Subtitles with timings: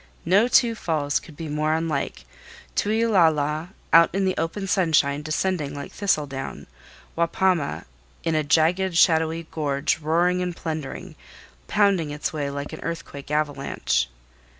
[0.25, 6.65] No two falls could be more unlike—Tueeulala out in the open sunshine descending like thistledown;
[7.15, 7.85] Wapama
[8.23, 11.13] in a jagged, shadowy gorge roaring and plundering,
[11.67, 14.07] pounding its way like an earthquake avalanche.